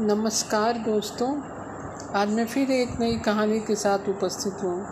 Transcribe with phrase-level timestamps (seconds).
[0.00, 1.42] नमस्कार दोस्तों।
[2.14, 4.86] आज मैं फिर एक नई कहानी के साथ उपस्थित हूँ।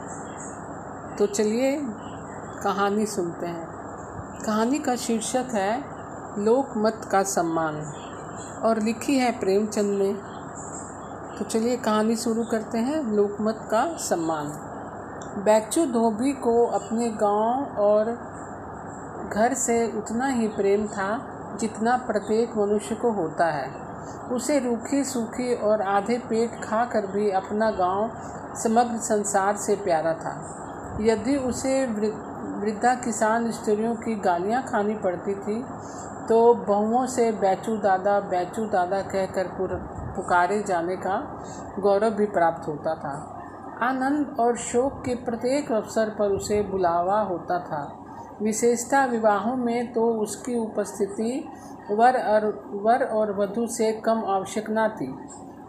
[1.16, 1.80] तो चलिए
[2.62, 3.66] कहानी सुनते हैं।
[4.46, 5.84] कहानी का शीर्षक है
[6.38, 7.74] लोकमत का सम्मान
[8.62, 10.12] और लिखी है प्रेमचंद ने।
[11.38, 14.46] तो चलिए कहानी शुरू करते हैं लोकमत का सम्मान
[15.44, 18.04] बैचू धोबी को अपने गाँव और
[19.32, 23.89] घर से उतना ही प्रेम था जितना प्रत्येक मनुष्य को होता है।
[24.32, 28.10] उसे रूखी, सूखी और आधे पेट खा कर भी अपना गाँव,
[28.56, 30.34] समग्र संसार से प्यारा था।
[31.00, 35.62] यदि उसे वृद्धा किसान स्त्रियों की गालियाँ खानी पड़ती थी
[36.28, 39.48] तो बहुओं से बैचू दादा बैचू दादा कहकर
[40.16, 41.16] पुकारे जाने का
[41.78, 43.14] गौरव भी प्राप्त होता था।
[43.82, 47.82] आनंद और शोक के प्रत्येक अवसर पर उसे बुलावा होता था।
[48.42, 51.32] विशेषता विवाहों में तो उसकी उपस्थिति
[51.90, 55.14] वर और वर और वधु से कम आवश्यक न थी।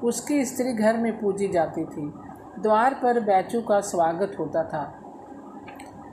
[0.03, 2.11] उसकी स्त्री घर में पूजी जाती थी।
[2.59, 4.83] द्वार पर बैचू का स्वागत होता था।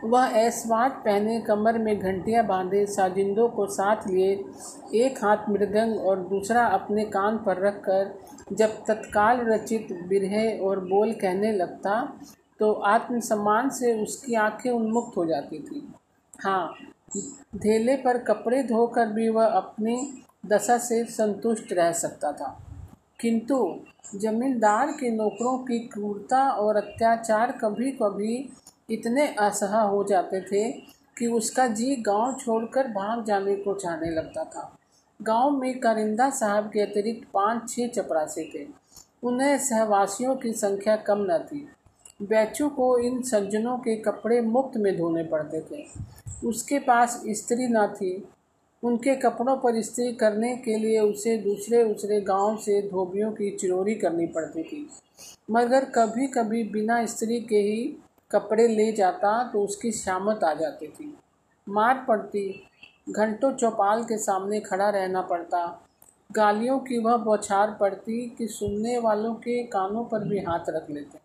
[0.04, 4.32] वह ऐसवाट पहने कमर में घंटियाँ बांधे साजिंदों को साथ लिए,
[4.94, 8.14] एक हाथ मृदंग और दूसरा अपने कान पर रखकर
[8.52, 12.02] जब तत्काल रचित बिरहे और बोल कहने लगता
[12.60, 15.82] तो आत्मसम्मान से उसकी आँखें उन्मुक्त हो जाती थी।
[16.40, 16.74] हाँ
[17.56, 22.64] धेले पर कपड़े धोकर भी वह अपनी दशा से संतुष्ट रह सकता था।
[23.20, 23.80] किंतु
[24.14, 28.52] जमींदार के नौकरों की क्रूरता और अत्याचार कभी कभी
[28.90, 30.72] इतने असह हो जाते थे
[31.18, 34.78] कि उसका जी गाँव छोड़कर भाग जाने को चाहने लगता था।
[35.22, 38.66] गाँव में कारिंदा साहब के अतिरिक्त पाँच, छह चपरासी थे।
[39.22, 41.68] उन्हें सहवासियों की संख्या कम न थी।
[42.22, 45.86] बैचू को इन सज्जनों के कपड़े मुफ़्त में धोने पड़ते थे।
[46.44, 48.28] उसके पास स्त्री न थी।
[48.82, 53.94] उनके कपड़ों पर स्त्री करने के लिए उसे दूसरे दूसरे गाँव से धोबियों की चिरोरी
[53.94, 54.88] करनी पड़ती थी।
[55.50, 57.96] मगर कभी कभी बिना स्त्री के ही
[58.30, 61.16] कपड़े ले जाता तो उसकी शामत आ जाती थी।
[61.68, 62.68] मार पड़ती,
[63.10, 65.84] घंटों चौपाल के सामने खड़ा रहना पड़ता।
[66.32, 71.18] गालियों की वह बौछार पड़ती कि सुनने वालों के कानों पर भी हाथ रख लेते।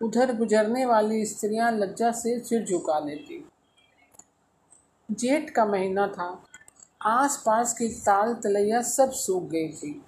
[0.00, 3.44] उधर गुजरने वाली स्त्रियाँ लज्जा से सिर झुका लेती।
[5.10, 6.42] जेठ का महीना था।
[7.02, 10.02] आसपास की ताल तलैया सब सूख गई थी।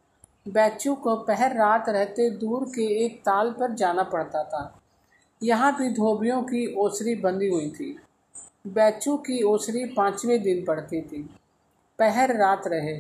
[0.49, 4.81] बैचू को पहर रात रहते दूर के एक ताल पर जाना पड़ता था।
[5.43, 7.99] यहाँ भी धोबियों की ओसरी बंधी हुई थी।
[8.67, 11.23] बैचू की ओसरी पाँचवें दिन पड़ती थी।
[11.99, 12.97] पहर रात रहे।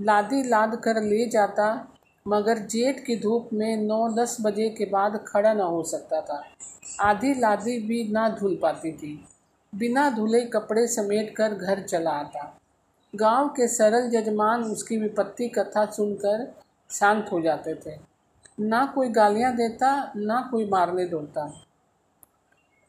[0.00, 1.88] लादी लाद कर ले जाता,
[2.28, 6.42] मगर जेठ की धूप में नौ दस बजे के बाद खड़ा न हो सकता था।
[7.00, 9.24] आधी लादी भी ना धुल पाती थी।
[9.74, 12.60] बिना धुले कपड़े समेट कर घर चला आता।
[13.14, 16.54] गाँव के सरल जजमान उसकी विपत्ति कथा सुनकर
[16.90, 18.00] शांत हो जाते थे।
[18.60, 21.64] ना कोई गालियाँ देता, ना कोई मारने दौड़ता।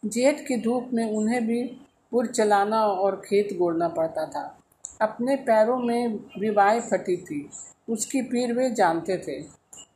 [0.05, 1.63] जेठ की धूप में उन्हें भी
[2.11, 4.57] पुर चलाना और खेत गोड़ना पड़ता था।
[5.01, 6.07] अपने पैरों में
[6.39, 7.49] विवाह फटी थी,
[7.89, 9.43] उसकी पीर वे जानते थे।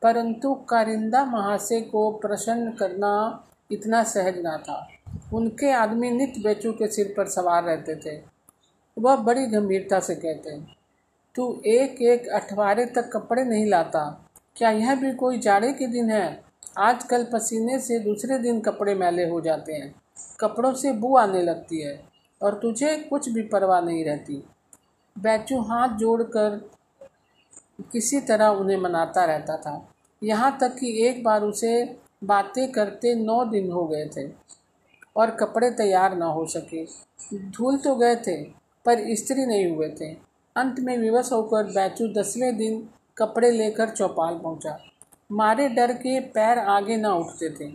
[0.02, 4.88] परंतु कारिंदा महाशय को प्रसन्न करना इतना सहज ना था।
[5.34, 8.18] उनके आदमी नित्य बेचू के सिर पर सवार रहते थे।
[8.98, 10.58] वह बड़ी गंभीरता से कहते,
[11.36, 14.04] तू एक एक अठवारे तक कपड़े नहीं लाता।
[14.56, 16.44] क्या यह भी कोई जाड़े के दिन है?
[16.78, 19.94] आजकल पसीने से दूसरे दिन कपड़े मैले हो जाते हैं।
[20.40, 22.00] कपड़ों से बू आने लगती है
[22.42, 24.44] और तुझे कुछ भी परवाह नहीं रहती।
[25.16, 26.60] बैचू हाथ जोड़कर
[27.92, 29.88] किसी तरह उन्हें मनाता रहता था।
[30.22, 31.72] यहाँ तक कि एक बार उसे
[32.24, 34.28] बातें करते नौ दिन हो गए थे।
[35.18, 36.86] और कपड़े तैयार ना हो सके।
[37.50, 38.44] धूल तो गए थे,
[38.86, 40.14] पर स्त्री नहीं हुए थे।
[40.56, 44.80] अंत में विवश होकर बैचू दसवें दिन कपड़े लेकर चौपाल पहुँचा।
[45.32, 47.72] मारे डर के पैर आगे ना उठते थे।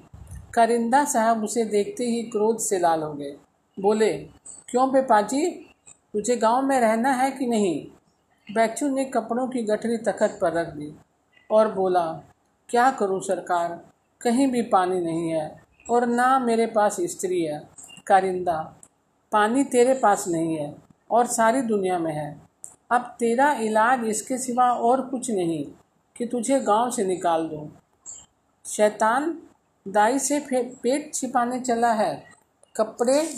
[0.54, 3.36] करिंदा साहब उसे देखते ही क्रोध से लाल हो गए।
[3.80, 4.12] बोले,
[4.69, 5.47] क्यों बेपाजी?
[6.12, 7.86] तुझे गाँव में रहना है कि नहीं?
[8.54, 10.97] बैचू ने कपड़ों की गठरी तखत पर रख दी
[11.50, 12.22] और बोला,
[12.68, 13.80] क्या करूँ सरकार?
[14.21, 17.69] कहीं भी पानी नहीं है। और ना मेरे पास स्त्री है,
[18.07, 18.77] कारिंदा।
[19.33, 20.77] पानी तेरे पास नहीं है
[21.11, 22.43] और सारी दुनिया में है।
[22.91, 25.67] अब तेरा इलाज इसके सिवा और कुछ नहीं
[26.17, 27.79] कि तुझे गाँव से निकाल दूँ।
[28.67, 29.39] शैतान
[29.89, 32.25] दाई से पेट छिपाने चला है।
[32.77, 33.34] कपड़े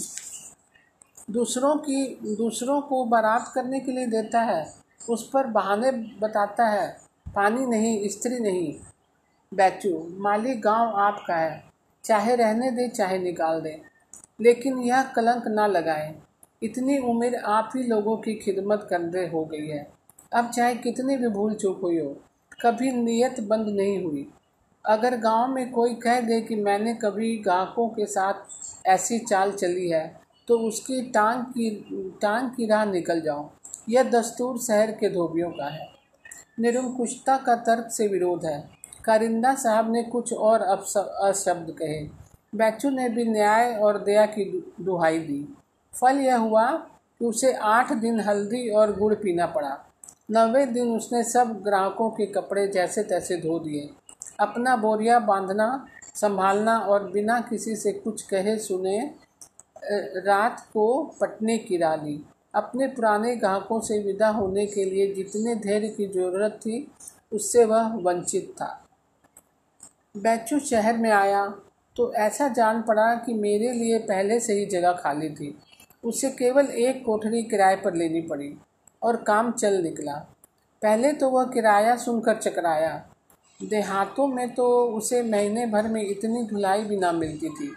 [1.31, 2.06] दूसरों की,
[2.37, 4.75] दूसरों को बारात करने के लिए देता है।
[5.11, 7.00] उस पर बहाने बताता है।
[7.35, 8.75] पानी नहीं, स्त्री नहीं।
[9.55, 11.73] बैचू, माली गाँव आपका है।
[12.04, 13.80] चाहे रहने दें, चाहे निकाल दें।
[14.40, 16.14] लेकिन यह कलंक ना लगाएँ।
[16.62, 19.86] इतनी उम्र आप ही लोगों की खिदमत करने हो गई है।
[20.32, 22.08] अब चाहे कितनी भी भूल चूक हुई हो,
[22.62, 24.26] कभी नीयत बंद नहीं हुई।
[24.84, 29.88] अगर गाँव में कोई कह दे कि मैंने कभी ग्राहकों के साथ ऐसी चाल चली
[29.88, 30.06] है
[30.48, 31.70] तो उसकी टांग की
[32.22, 33.48] टांग की राह निकल जाओ
[33.88, 35.86] यह दस्तूर शहर के धोबियों का है।
[36.60, 38.58] निरंकुशता का तर्क से विरोध है।
[39.04, 42.00] कारिंदा साहब ने कुछ और अशब्द कहे।
[42.52, 44.44] बैचू ने भी न्याय और दया की
[44.80, 45.42] दुहाई दी।
[45.94, 46.66] फल यह हुआ
[47.20, 49.76] कि उसे आठ दिन हल्दी और गुड़ पीना पड़ा।
[50.30, 53.88] नवे दिन उसने सब ग्राहकों के कपड़े जैसे तैसे धो दिए।
[54.40, 58.98] अपना बोरिया बांधना, संभालना और बिना किसी से कुछ कहे सुने
[60.18, 62.20] रात को पटने की रा ली
[62.54, 66.86] अपने पुराने ग्राहकों से विदा होने के लिए जितने धैर्य की ज़रूरत थी,
[67.32, 68.83] उससे वह वंचित था।
[70.14, 71.46] बैचू शहर में आया
[71.96, 75.56] तो ऐसा जान पड़ा कि मेरे लिए पहले से ही जगह खाली थी।
[76.05, 78.52] उसे केवल एक कोठरी किराए पर लेनी पड़ी
[79.02, 80.14] और काम चल निकला।
[80.82, 82.94] पहले तो वह किराया सुनकर चकराया।
[83.61, 87.70] देहातों में तो उसे महीने भर में इतनी धुलाई भी ना मिलती थी,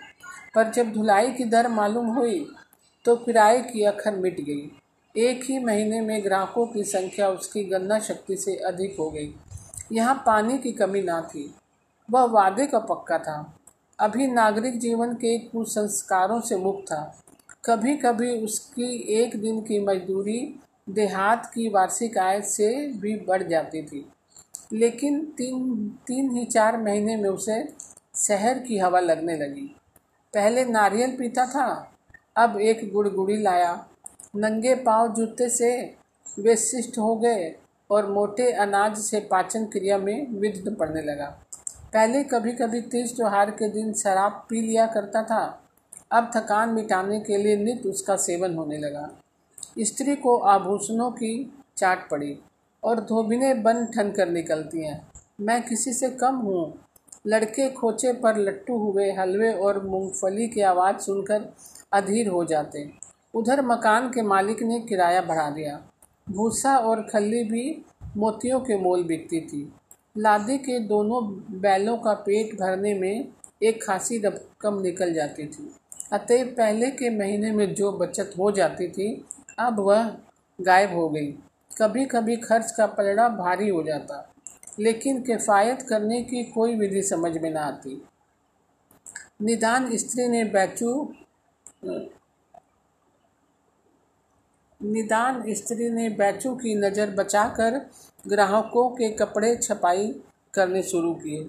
[0.55, 2.45] पर जब धुलाई की दर मालूम हुई
[3.05, 4.71] तो किराए की अखर मिट गई।
[5.15, 9.33] एक ही महीने में ग्राहकों की संख्या उसकी गन्ना शक्ति से अधिक हो गई।
[9.91, 11.53] यहाँ पानी की कमी ना थी।
[12.11, 13.59] वह वादे का पक्का था।
[13.99, 17.23] अभी नागरिक जीवन के कुसंस्कारों से मुक्त था।
[17.65, 20.59] कभी कभी उसकी एक दिन की मजदूरी
[20.89, 24.09] देहात की वार्षिक आय से भी बढ़ जाती थी।
[24.73, 27.73] लेकिन तीन तीन ही चार महीने में उसे
[28.15, 29.75] शहर की हवा लगने लगी।
[30.33, 31.93] पहले नारियल पीता था,
[32.35, 33.87] अब एक गुड़गुड़ी लाया।
[34.35, 35.95] नंगे पाँव जूते से
[36.39, 37.55] वे शिष्ट हो गए
[37.91, 41.43] और मोटे अनाज से पाचन क्रिया में विघ्न पड़ने लगा।
[41.93, 45.63] पहले कभी कभी तीज त्योहार के दिन शराब पी लिया करता था।
[46.11, 49.09] अब थकान मिटाने के लिए नित उसका सेवन होने लगा।
[49.79, 52.39] स्त्री को आभूषणों की चाट पड़ी
[52.83, 55.11] और धोबिने बन ठन कर निकलती हैं।
[55.41, 56.79] मैं किसी से कम हूँ।
[57.27, 61.53] लड़के खोचे पर लट्टू हुए हलवे और मूंगफली की आवाज़ सुनकर
[61.93, 62.89] अधीर हो जाते।
[63.33, 65.79] उधर मकान के मालिक ने किराया बढ़ा दिया।
[66.29, 67.85] भूसा और खल्ली भी
[68.17, 69.73] मोतियों के मोल बिकती थी।
[70.17, 71.21] लादी के दोनों
[71.61, 73.27] बैलों का पेट भरने में
[73.63, 75.69] एक खासी रकम निकल जाती थी।
[76.13, 79.25] अतः पहले के महीने में जो बचत हो जाती थी,
[79.59, 80.09] अब वह
[80.59, 81.31] गायब हो गई।
[81.71, 84.33] कभी कभी खर्च का पलड़ा भारी हो जाता,
[84.79, 88.01] लेकिन किफ़ायत करने की कोई विधि समझ में ना आती।
[89.41, 91.13] निदान स्त्री ने बैचू,
[94.81, 97.79] निदान स्त्री ने बैचू की नज़र बचाकर
[98.27, 100.07] ग्राहकों के कपड़े छपाई
[100.53, 101.47] करने शुरू किए।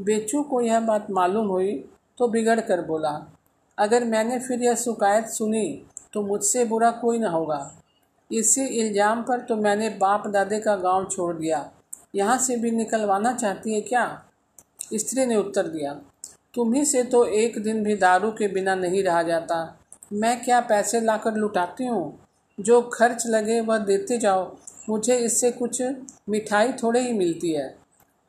[0.00, 1.72] बेचू को यह बात मालूम हुई
[2.18, 3.10] तो बिगड़ कर बोला,
[3.78, 5.66] अगर मैंने फिर यह शिकायत सुनी
[6.12, 7.60] तो मुझसे बुरा कोई ना होगा।
[8.30, 11.70] इसी इल्ज़ाम पर तो मैंने बाप दादे का गाँव छोड़ दिया।
[12.14, 14.04] यहाँ से भी निकलवाना चाहती है क्या?
[14.94, 15.92] स्त्री ने उत्तर दिया
[16.54, 19.56] तुम्ही से तो एक दिन भी दारू के बिना नहीं रहा जाता।
[20.12, 22.18] मैं क्या पैसे लाकर लुटाती हूँ?
[22.58, 24.44] जो खर्च लगे वह देते जाओ।
[24.88, 25.82] मुझे इससे कुछ
[26.28, 27.78] मिठाई थोड़े ही मिलती है।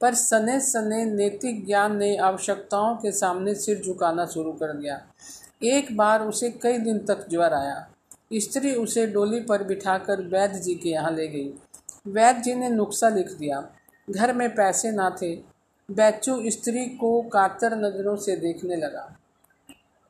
[0.01, 5.01] पर सने सने नैतिक ज्ञान ने आवश्यकताओं के सामने सिर झुकाना शुरू कर दिया।
[5.63, 7.87] एक बार उसे कई दिन तक ज्वर आया।
[8.33, 11.53] स्त्री उसे डोली पर बिठाकर वैद्य जी के यहाँ ले गई।
[12.07, 13.71] वैद्य जी ने नुस्खा लिख दिया।
[14.09, 15.35] घर में पैसे ना थे।
[15.91, 19.17] बैचू स्त्री को कातर नज़रों से देखने लगा।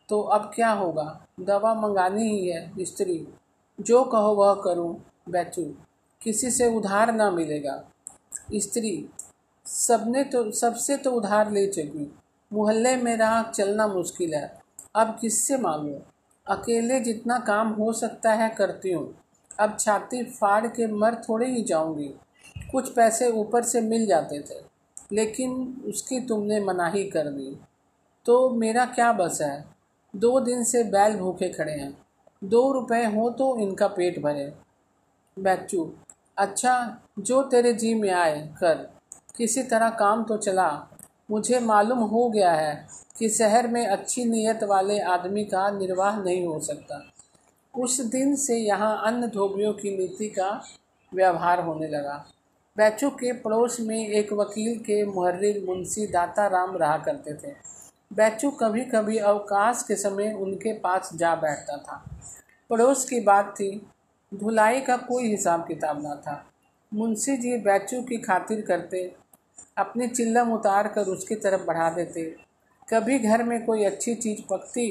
[0.10, 1.28] तो अब क्या होगा?
[1.40, 3.28] दवा मंगानी ही है स्त्री।
[3.82, 5.76] जो कहो वह करूँ, बैचू।
[6.22, 7.74] किसी से उधार ना मिलेगा।
[8.54, 9.10] स्त्री,
[9.66, 12.12] सबने तो सबसे तो उधार ले चुकी
[12.52, 14.60] मोहल्ले में राह चलना मुश्किल है।
[14.96, 15.96] अब किससे मांगू?
[16.48, 19.16] अकेले जितना काम हो सकता है करती हूँ।
[19.60, 22.08] अब छाती फाड़ के मर थोड़े ही जाऊँगी।
[22.72, 24.60] कुछ पैसे ऊपर से मिल जाते थे,
[25.12, 27.56] लेकिन उसकी तुमने मनाही कर दी।
[28.26, 29.66] तो मेरा क्या बस है?
[30.14, 31.98] दो दिन से बैल भूखे खड़े हैं।
[32.44, 34.52] दो रुपए हो तो इनका पेट भरे।
[35.38, 35.92] बैचू
[36.40, 38.76] अच्छा जो तेरे जी में आए, कर।
[39.38, 40.88] किसी तरह काम तो चला।
[41.32, 46.48] मुझे मालूम हो गया है कि शहर में अच्छी नीयत वाले आदमी का निर्वाह नहीं
[46.48, 47.02] हो सकता।
[47.78, 50.66] उस दिन से यहाँ अन्य धोबियों की नीति का
[51.14, 52.26] व्यवहार होने लगा।
[52.78, 57.54] बैचू के पड़ोस में एक वकील के मुहर्रिर मुंशी दाता राम रहा करते थे।
[58.14, 62.04] बैचू कभी कभी अवकाश के समय उनके पास जा बैठता था।
[62.70, 63.88] पड़ोस की बात थी
[64.32, 66.44] धुलाई का कोई हिसाब किताब ना था।
[66.92, 69.16] मुंशी जी बैचू की खातिर करते,
[69.78, 72.24] अपनी चिल्लम उतार कर उसकी तरफ़ बढ़ा देते।
[72.88, 74.88] कभी घर में कोई अच्छी चीज़ पकती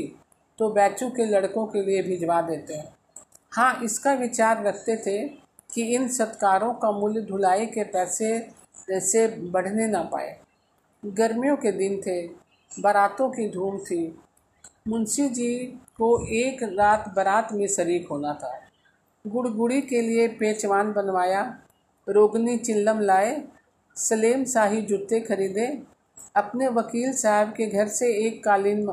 [0.58, 5.18] तो बैचू के लड़कों के लिए भिजवा देते। हैं, इसका विचार रखते थे
[5.70, 10.36] कि इन सत्कारों का मूल्य धुलाई के पैसे से बढ़ने ना पाए।
[11.02, 12.22] गर्मियों के दिन थे,
[12.72, 14.20] बारातों की धूम थी।
[14.88, 15.54] मुंशी जी
[15.96, 18.58] को एक रात बारात में शरीक होना था।
[19.28, 21.42] गुड़गुड़ी के लिए पेचवान बनवाया।
[22.06, 23.42] रोगनी चिल्लम लाए,
[23.96, 25.66] सलेम शाही जूते खरीदे।
[26.36, 28.84] अपने वकील साहब के घर से एक कालीन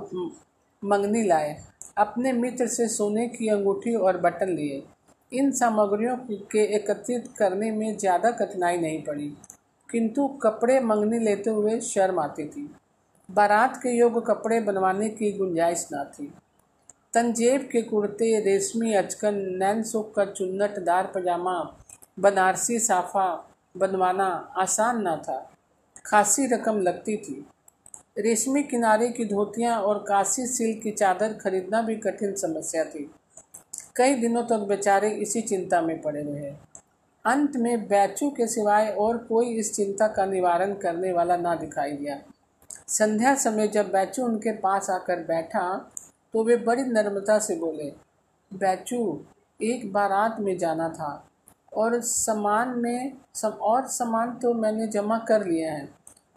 [0.83, 1.55] मंगनी लाए।
[1.97, 4.83] अपने मित्र से सोने की अंगूठी और बटन लिए।
[5.31, 6.15] इन सामग्रियों
[6.51, 9.35] के एकत्रित करने में ज़्यादा कठिनाई नहीं पड़ी।
[9.89, 12.69] किंतु कपड़े मंगनी लेते हुए शर्म आती थी।
[13.29, 16.31] बारात के योग्य कपड़े बनवाने की गुंजाइश ना थी।
[17.15, 21.77] तंजेब के कुर्ते, रेशमी अचकन नैन सुख का चुन्नटदार पजामा,
[22.19, 25.51] बनारसी साफा बनवाना आसान ना था।
[26.05, 27.47] खासी रकम लगती थी।
[28.17, 33.11] रेशमी किनारे की धोतियाँ और काशी सिल्क की चादर खरीदना भी कठिन समस्या थी।
[33.95, 36.53] कई दिनों तक बेचारे इसी चिंता में पड़े रहे।
[37.25, 41.91] अंत में बैचू के सिवाय और कोई इस चिंता का निवारण करने वाला ना दिखाई
[41.91, 42.19] दिया।
[42.87, 45.91] संध्या समय जब बैचू उनके पास आकर बैठा
[46.35, 47.83] तो वे बड़ी नर्मता से बोले,
[48.51, 48.97] बैचू,
[49.59, 51.29] एक बारात में जाना था
[51.73, 55.87] और सामान में सब और सामान तो मैंने जमा कर लिया है,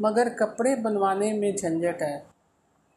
[0.01, 2.23] मगर कपड़े बनवाने में झंझट है।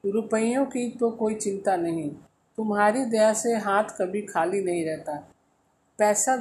[0.03, 2.09] रुपयों की तो कोई चिंता नहीं,
[2.57, 5.17] तुम्हारी दया से हाथ कभी खाली नहीं रहता।
[5.99, 6.37] पैसा,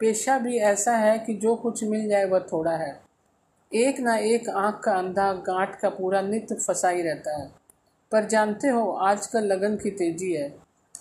[0.00, 3.00] पेशा भी ऐसा है कि जो कुछ मिल जाए वह थोड़ा है।
[3.72, 7.61] एक ना एक आँख का अंधा गांठ का पूरा नित्य फंसा ही रहता है।
[8.12, 10.48] पर जानते हो, आजकल लगन की तेज़ी है।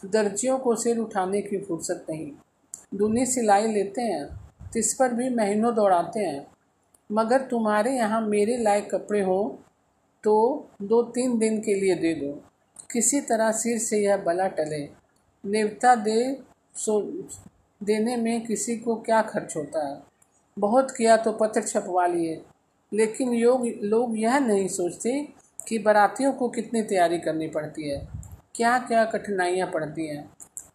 [0.06, 2.32] दर्जियों को सिर उठाने की फुर्सत नहीं।
[2.94, 4.26] दूनी सिलाई लेते हैं,
[4.74, 6.48] तिस पर भी महीनों दौड़ाते हैं।
[7.12, 9.60] मगर तुम्हारे यहाँ मेरे लायक कपड़े हो
[10.24, 10.34] तो
[10.82, 12.32] दो तीन दिन के लिए दे दो।
[12.92, 14.90] किसी तरह सिर से यह बला टले।
[15.46, 16.38] नेवता दे,
[16.76, 17.02] सो,
[17.84, 20.00] देने में किसी को क्या खर्च होता है?
[20.60, 22.42] बहुत किया तो पत्र छपवा लिए।
[22.94, 25.28] लेकिन योग, लोग यह नहीं सोचते
[25.68, 28.08] कि बारातियों को कितनी तैयारी करनी पड़ती है?
[28.56, 30.32] क्या क्या कठिनाइयाँ पड़ती हैं?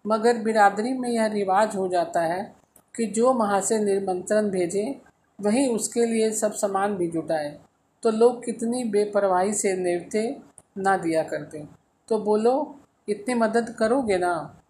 [0.06, 2.54] मगर बिरादरी में यह रिवाज हो जाता है
[2.96, 5.02] कि जो वहाँ से निमंत्रण भेजे,
[5.40, 7.58] वही उसके लिए सब सामान भी जुटाए।
[8.02, 10.36] तो लोग कितनी बेपरवाही से नेवते
[10.78, 11.64] ना दिया करते।
[12.08, 14.60] तो बोलो, इतनी मदद करोगे ना?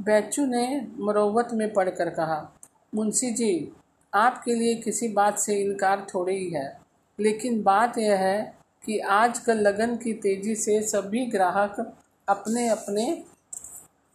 [0.00, 2.52] बैचू ने मरोवत में पढ़कर कहा,
[2.94, 3.72] मुंशी जी,
[4.14, 6.80] आपके लिए किसी बात से इनकार थोड़ी ही है।
[7.20, 11.96] लेकिन बात यह है कि आजकल लगन की तेज़ी से सभी ग्राहक
[12.28, 13.24] अपने अपने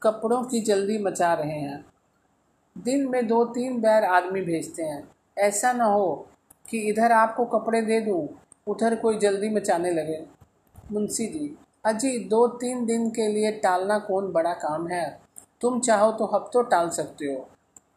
[0.02, 1.86] कपड़ों की जल्दी मचा रहे हैं।
[2.78, 5.08] दिन में दो तीन बैर आदमी भेजते हैं।
[5.38, 6.28] ऐसा ना हो
[6.70, 8.30] कि इधर आपको कपड़े दे दूँ,
[8.68, 10.26] उधर कोई जल्दी मचाने लगे।
[10.92, 15.22] मुंशी जी, अजी, दो तीन दिन के लिए टालना कौन बड़ा काम है?
[15.62, 17.50] तुम चाहो तो हफ्तों टाल सकते हो।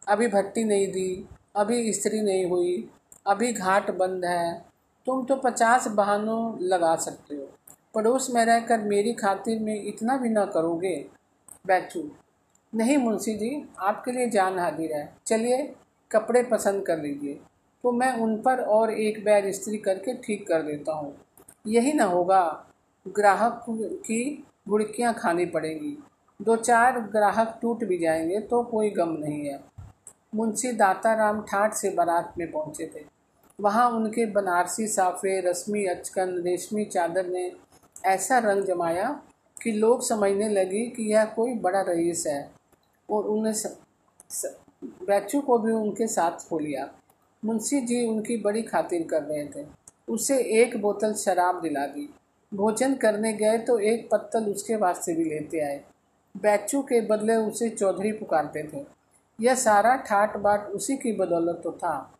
[0.07, 2.89] अभी भट्टी नहीं दी, अभी इस्त्री नहीं हुई,
[3.27, 4.65] अभी घाट बंद है
[5.05, 7.47] तुम तो पचास बहानों लगा सकते हो।
[7.95, 11.05] पड़ोस में रहकर मेरी खातिर में इतना भी ना करोगे।
[11.67, 12.11] बैठू
[12.75, 15.75] नहीं मुंशी जी, आपके लिए जान हाजिर है। चलिए,
[16.11, 17.39] कपड़े पसंद कर लीजिए।
[17.83, 21.17] तो मैं उन पर और एक बैर इस्त्री करके ठीक कर देता हूँ।
[21.67, 22.65] यही ना होगा,
[23.07, 26.03] ग्राहक की गुड़कियाँ खानी पड़ेंगी।
[26.41, 29.63] दो चार ग्राहक टूट भी जाएँगे तो कोई गम नहीं है।
[30.35, 33.18] मुंशी दाताराम ठाठ से बारात में पहुँचे थे।
[33.59, 37.51] वहाँ उनके बनारसी साफे, रस्मी अचकन, रेशमी चादर ने
[38.05, 39.21] ऐसा रंग जमाया
[39.63, 42.51] कि लोग समझने लगे कि यह कोई बड़ा रईस है
[43.09, 43.53] और उन्हें
[45.07, 46.89] बैचू को भी उनके साथ खो लिया।
[47.45, 49.65] मुंशी जी उनकी बड़ी खातिर कर रहे थे।
[50.09, 52.09] उसे एक बोतल शराब दिला दी।
[52.53, 55.81] भोजन करने गए तो एक पत्तल उसके वास्ते भी लेते आए।
[56.35, 58.85] बैचू के बदले उसे चौधरी पुकारते थे।
[59.41, 62.18] यह सारा ठाट बाट उसी की बदौलत तो था।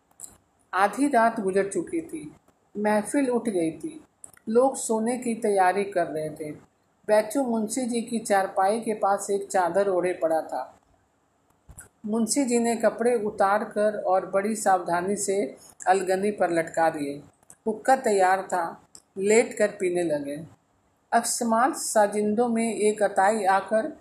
[0.73, 2.35] आधी रात गुजर चुकी थी।
[2.77, 4.03] महफिल उठ गई थी।
[4.49, 6.51] लोग सोने की तैयारी कर रहे थे।
[7.07, 10.79] बैचू मुंशी जी की चारपाई के पास एक चादर ओढ़े पड़ा था।
[12.05, 15.57] मुंशी जी ने कपड़े उतार कर और बड़ी सावधानी से
[15.87, 17.23] अलगनी पर लटका दिए।
[17.67, 18.83] हुक्का तैयार था।
[19.17, 20.47] लेट कर पीने लगे।
[21.11, 23.97] अकस्मात साजिंदों में एक अताई आकर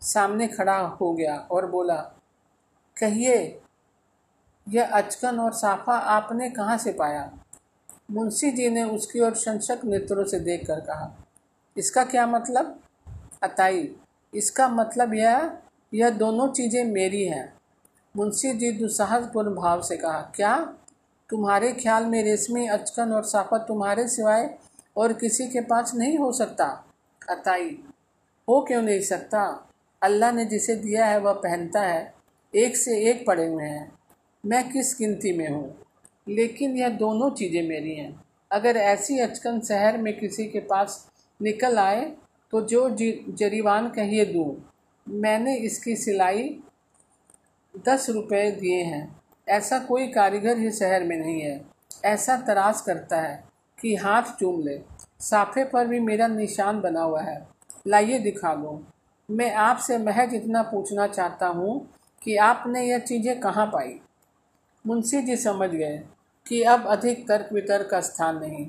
[0.00, 1.96] सामने खड़ा हो गया और बोला,
[3.00, 3.60] कहिए
[4.66, 7.30] यह अचकन और साफा आपने कहाँ से पाया?
[8.10, 11.10] मुंशी जी ने उसकी ओर संशक नेत्रों से देख कर कहा,
[11.76, 12.78] इसका क्या मतलब?
[13.42, 13.88] अताई,
[14.32, 15.50] इसका मतलब यह
[15.92, 17.52] यह दोनों चीज़ें मेरी हैं।
[18.14, 20.56] मुंशी जी दुस्साहसपूर्ण भाव से कहा, क्या?
[21.30, 24.48] तुम्हारे ख्याल में रेशमी, अचकन और साफा तुम्हारे सिवाय
[24.96, 26.66] और किसी के पास नहीं हो सकता?
[27.30, 27.68] अताई,
[28.48, 29.70] हो क्यों नहीं सकता?
[30.02, 32.14] अल्लाह ने जिसे दिया है वह पहनता है,
[32.54, 33.92] एक से एक पड़े हुए हैं।
[34.44, 35.74] मैं किस गिनती में हूँ?
[36.28, 41.06] लेकिन यह दोनों चीज़ें मेरी हैं। अगर ऐसी अचकन शहर में किसी के पास
[41.40, 42.04] निकल आए
[42.52, 42.88] तो जो
[43.38, 44.64] जरीवान कहिए दूँ,
[45.06, 46.48] मैंने इसकी सिलाई
[47.86, 51.60] दस रुपये दिए हैं। ऐसा कोई कारीगर ही शहर में नहीं है।
[52.04, 53.44] ऐसा तराश करता है
[53.78, 54.78] कि हाथ चूम ले।
[55.20, 57.46] साफे पर भी मेरा निशान बना हुआ है।
[57.86, 58.82] लाइए दिखा दो।
[59.28, 61.78] मैं आपसे महज इतना पूछना चाहता हूँ
[62.22, 64.00] कि आपने यह चीज़ें कहाँ पाई?
[64.84, 65.96] मुंशी जी समझ गए
[66.46, 68.66] कि अब अधिक तर्क वितर्क का स्थान नहीं।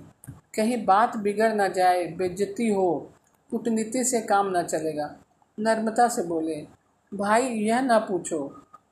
[0.56, 3.12] कहीं बात बिगड़ न जाए बेज्जती हो,
[3.52, 5.10] कूटनीति से काम न चलेगा।
[5.58, 6.56] नर्मता से बोले,
[7.12, 8.40] भाई, यह ना पूछो।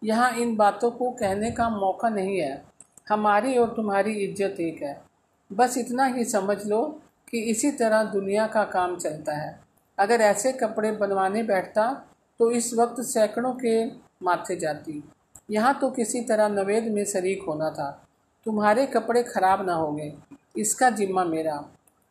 [0.03, 2.63] यहाँ इन बातों को कहने का मौका नहीं है।
[3.09, 5.01] हमारी और तुम्हारी इज़्ज़त एक है।
[5.51, 6.81] बस इतना ही समझ लो
[7.27, 9.59] कि इसी तरह दुनिया का काम चलता है।
[9.97, 11.91] अगर ऐसे कपड़े बनवाने बैठता
[12.39, 13.85] तो इस वक्त सैकड़ों के
[14.23, 15.03] माथे जाती।
[15.53, 17.89] यहाँ तो किसी तरह नवेद में शरीक होना था।
[18.45, 20.13] तुम्हारे कपड़े खराब ना होंगे
[20.57, 21.63] इसका जिम्मा मेरा।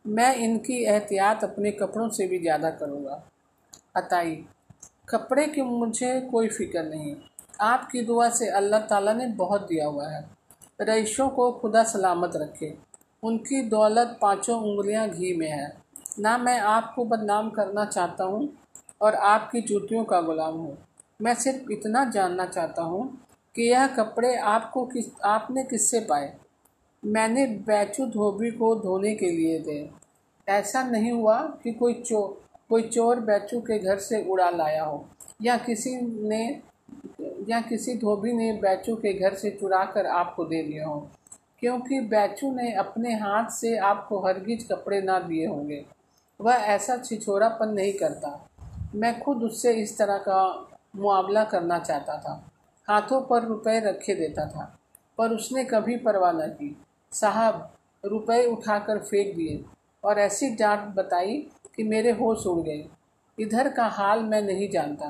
[0.05, 3.21] मैं इनकी एहतियात अपने कपड़ों से भी ज़्यादा करूँगा।
[3.95, 4.35] अताई,
[5.09, 7.15] कपड़े की मुझे कोई फ़िक्र नहीं।
[7.61, 10.25] आपकी दुआ से अल्लाह ताला ने बहुत दिया हुआ है।
[10.81, 12.73] रईशों को खुदा सलामत रखे।
[13.23, 15.71] उनकी दौलत पाँचों उंगलियाँ घी में है।
[16.19, 18.49] ना मैं आपको बदनाम करना चाहता हूँ
[19.01, 20.77] और आपकी जूतियों का गुलाम हूँ।
[21.21, 23.05] मैं सिर्फ़ इतना जानना चाहता हूँ
[23.55, 26.37] कि यह कपड़े आपको किस, आपने किससे पाए?
[27.05, 29.89] मैंने बैचू धोबी को धोने के लिए दे।
[30.49, 35.05] ऐसा नहीं हुआ कि कोई चो, कोई चोर बैचू के घर से उड़ा लाया हो।
[35.41, 35.95] या किसी
[36.27, 36.61] ने,
[37.21, 41.09] या किसी धोबी ने बैचू के घर से चुरा कर आपको दे दिया हो।
[41.59, 45.85] क्योंकि बैचू ने अपने हाथ से आपको हरगिज कपड़े ना दिए होंगे।
[46.41, 48.49] वह ऐसा छिछोरापन नहीं करता।
[48.95, 52.49] मैं खुद उससे इस तरह का मुआवला करना चाहता था।
[52.87, 54.65] हाथों पर रुपए रखे देता था,
[55.17, 56.75] पर उसने कभी परवाह न की।
[57.11, 57.69] साहब,
[58.03, 59.63] रुपए उठाकर फेंक दिए
[60.03, 61.37] और ऐसी डांट बताई
[61.75, 62.85] कि मेरे होश उड़ गए।
[63.37, 65.07] इधर का हाल मैं नहीं जानता,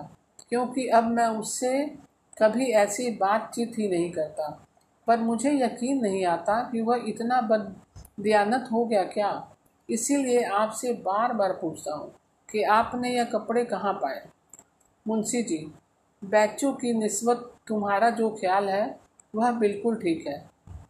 [0.50, 1.86] क्योंकि अब मैं उससे
[2.38, 4.50] कभी ऐसी बातचीत ही नहीं करता।
[5.08, 9.32] पर मुझे यकीन नहीं आता कि वह इतना बददियानत हो गया क्या।
[9.90, 12.12] इसीलिए आपसे बार बार पूछता हूँ
[12.50, 14.22] कि आपने यह कपड़े कहाँ पाए?
[15.06, 15.58] मुंशी जी,
[16.22, 19.00] बैचू की नस्बत तुम्हारा जो ख्याल है,
[19.36, 20.50] वह बिल्कुल ठीक है।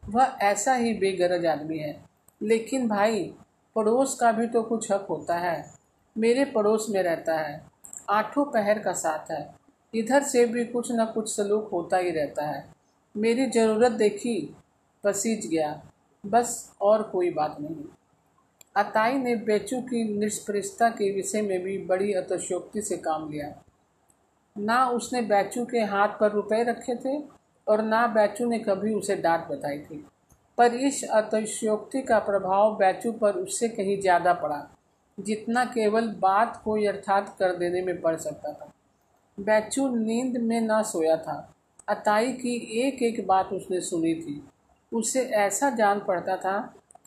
[0.09, 2.03] वह ऐसा ही बेगरज आदमी है।
[2.43, 3.33] लेकिन भाई,
[3.75, 5.73] पड़ोस का भी तो कुछ हक होता है।
[6.17, 7.65] मेरे पड़ोस में रहता है।
[8.09, 9.55] आठों पहर का साथ है।
[9.95, 12.73] इधर से भी कुछ ना कुछ सलूक होता ही रहता है।
[13.17, 14.55] मेरी ज़रूरत देखी,
[15.03, 15.83] पसीज गया।
[16.25, 17.75] बस और कोई बात नहीं।
[18.75, 23.62] अताई ने बेचू की निष्परिशता के विषय में भी बड़ी अतशोक्ति से काम लिया।
[24.55, 27.17] ना उसने बैचू के हाथ पर रुपए रखे थे
[27.67, 30.05] और ना बैचू ने कभी उसे डांट बताई थी।
[30.57, 34.61] पर इस अतिशयोक्ति का प्रभाव बैचू पर उससे कहीं ज़्यादा पड़ा,
[35.17, 38.71] जितना केवल बात को यथार्थ कर देने में पड़ सकता था।
[39.37, 41.37] बैचू नींद में ना सोया था।
[41.89, 44.41] अताई की एक एक बात उसने सुनी थी।
[44.91, 46.57] उसे ऐसा जान पड़ता था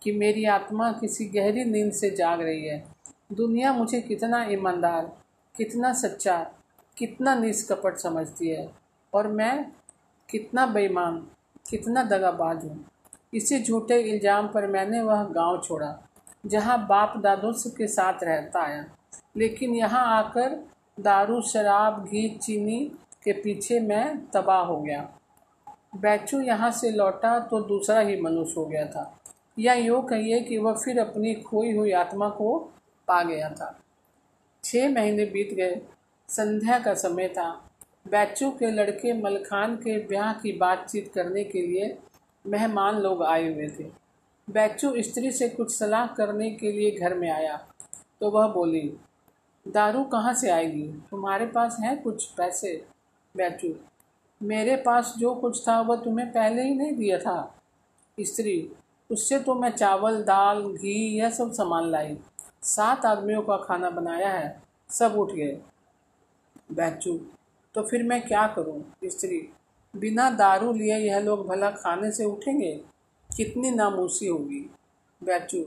[0.03, 2.85] कि मेरी आत्मा किसी गहरी नींद से जाग रही है।
[3.33, 5.11] दुनिया मुझे कितना ईमानदार,
[5.55, 6.37] कितना सच्चा
[6.97, 8.69] कितना निष्कपट समझती है
[9.13, 9.65] और मैं
[10.29, 11.17] कितना बेईमान,
[11.71, 12.85] कितना दगाबाज हूँ।
[13.35, 15.99] इसी झूठे इल्ज़ाम पर मैंने वह गाँव छोड़ा,
[16.47, 18.85] जहाँ बाप दादों के साथ रहता आया।
[19.37, 20.55] लेकिन यहाँ आकर
[20.99, 22.81] दारू, शराब, घी, चीनी
[23.25, 25.09] के पीछे मैं तबाह हो गया।
[25.97, 29.13] बैचू यहाँ से लौटा तो दूसरा ही मनुष्य हो गया था।
[29.59, 32.59] या यूँ कहिए कि वह फिर अपनी खोई हुई आत्मा को
[33.09, 33.75] पा गया था।
[34.65, 35.81] छः महीने बीत गए
[36.29, 37.51] संध्या का समय था।
[38.09, 41.97] बैचू के लड़के मलखान के ब्याह की बातचीत करने के लिए
[42.45, 43.85] मेहमान लोग आए हुए थे।
[44.49, 47.57] बैचू स्त्री से कुछ सलाह करने के लिए घर में आया।
[48.21, 48.97] तो वह बोली,
[49.67, 50.89] दारू कहाँ से आएगी?
[51.11, 52.75] तुम्हारे पास है कुछ पैसे?
[53.35, 53.75] बैचू,
[54.41, 57.63] मेरे पास जो कुछ था वह तुम्हें पहले ही नहीं दिया था।
[58.21, 58.71] स्त्री,
[59.11, 62.17] उससे तो मैं चावल, दाल, घी यह सब सामान लाई।
[62.63, 65.59] सात आदमियों का खाना बनाया है, सब उठ गए।
[66.71, 67.19] बैचू
[67.75, 68.83] तो फिर मैं क्या करूँ?
[69.05, 69.39] स्त्री,
[69.95, 72.73] बिना दारू लिए यह लोग भला खाने से उठेंगे?
[73.31, 74.61] कितनी नामूसी होगी?
[75.23, 75.65] बैचू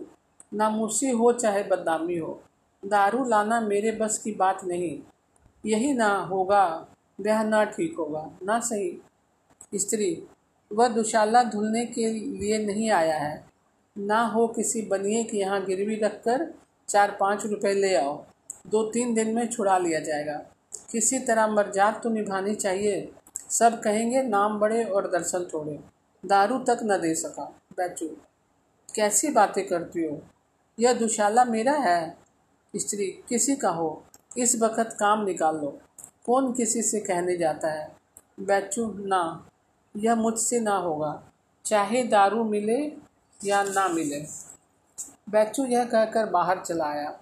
[0.54, 2.42] नामूसी हो चाहे बदनामी हो,
[2.84, 5.00] दारू लाना मेरे बस की बात नहीं।
[5.66, 6.66] यही ना होगा,
[7.20, 9.02] वह ना ठीक होगा, ना सही।
[9.76, 10.28] स्त्री,
[10.72, 13.46] वह दुशाला धुलने के लिए नहीं आया है।
[13.96, 16.54] ना हो किसी बनिए के यहाँ गिरवी रख कर
[16.90, 18.24] चार पाँच रुपए ले आओ।
[18.68, 20.42] दो तीन दिन में छुड़ा लिया जाएगा।
[20.91, 23.12] किसी तरह मर्जात तो निभानी चाहिए।
[23.49, 25.80] सब कहेंगे, नाम बड़े और दर्शन थोड़े।
[26.25, 27.43] दारू तक न दे सका।
[27.78, 28.08] बैचू
[28.95, 30.21] कैसी बातें करती हो?
[30.80, 32.17] यह दुशाला मेरा है।
[32.75, 34.04] स्त्री, किसी का हो।
[34.38, 35.82] इस वक्त काम निकाल लो।
[36.25, 37.95] कौन किसी से कहने जाता है?
[38.39, 39.49] बैचू ना।
[39.97, 41.23] यह मुझसे ना होगा।
[41.65, 42.97] चाहे दारू मिले
[43.45, 44.25] या ना मिले।
[45.30, 47.19] बैचू यह कहकर बाहर चला आया।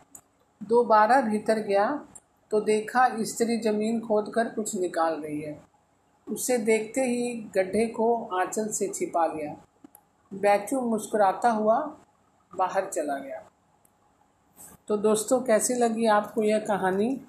[0.64, 2.08] दोबारा भीतर गया।
[2.52, 5.62] तो देखा स्त्री ज़मीन खोदकर कुछ निकाल रही है।
[6.30, 9.56] उसे देखते ही गड्ढे को आंचल से छिपा लिया।
[10.34, 11.98] बैचू मुस्कुराता हुआ
[12.56, 13.44] बाहर चला गया।
[14.88, 17.22] तो दोस्तों, कैसी लगी आपको यह कहानी?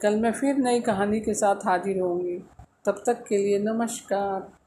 [0.00, 2.38] कल मैं फिर नई कहानी के साथ हाजिर होंगी।
[2.84, 4.63] तब तक के लिए नमस्कार।